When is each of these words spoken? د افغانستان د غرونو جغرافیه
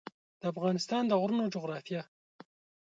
د 0.41 0.41
افغانستان 0.51 1.03
د 1.07 1.11
غرونو 1.21 1.45
جغرافیه 1.53 2.01